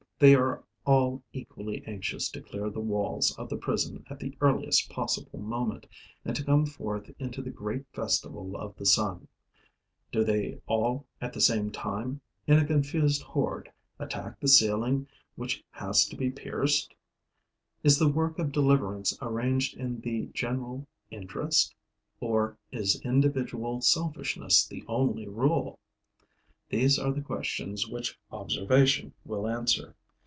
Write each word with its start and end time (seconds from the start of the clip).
They 0.21 0.35
are 0.35 0.63
all 0.85 1.23
equally 1.33 1.83
anxious 1.87 2.29
to 2.29 2.41
clear 2.41 2.69
the 2.69 2.79
walls 2.79 3.35
of 3.39 3.49
the 3.49 3.57
prison 3.57 4.05
at 4.07 4.19
the 4.19 4.37
earliest 4.39 4.87
possible 4.87 5.39
moment 5.39 5.87
and 6.23 6.35
to 6.35 6.43
come 6.43 6.67
forth 6.67 7.09
into 7.17 7.41
the 7.41 7.49
great 7.49 7.87
festival 7.91 8.55
of 8.55 8.75
the 8.77 8.85
sun: 8.85 9.27
do 10.11 10.23
they 10.23 10.61
all 10.67 11.07
at 11.21 11.33
the 11.33 11.41
same 11.41 11.71
time, 11.71 12.21
in 12.45 12.59
a 12.59 12.65
confused 12.67 13.23
horde, 13.23 13.71
attack 13.97 14.39
the 14.39 14.47
ceiling 14.47 15.07
which 15.35 15.63
has 15.71 16.05
to 16.05 16.15
be 16.15 16.29
pierced? 16.29 16.93
Is 17.81 17.97
the 17.97 18.07
work 18.07 18.37
of 18.37 18.51
deliverance 18.51 19.17
arranged 19.23 19.75
in 19.75 20.01
the 20.01 20.27
general 20.35 20.85
interest? 21.09 21.73
Or 22.19 22.59
is 22.71 23.01
individual 23.01 23.81
selfishness 23.81 24.67
the 24.67 24.83
only 24.87 25.27
rule? 25.27 25.79
These 26.69 26.99
are 26.99 27.11
the 27.11 27.21
questions 27.23 27.87
which 27.87 28.19
observation 28.31 29.15
will 29.25 29.47
answer. 29.47 29.95